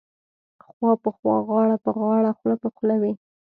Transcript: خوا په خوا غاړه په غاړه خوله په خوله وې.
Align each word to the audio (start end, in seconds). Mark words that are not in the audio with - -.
خوا 0.65 0.91
په 1.03 1.09
خوا 1.17 1.35
غاړه 1.47 1.77
په 1.83 1.89
غاړه 1.99 2.29
خوله 2.37 2.55
په 2.63 2.69
خوله 2.75 2.95
وې. 3.01 3.13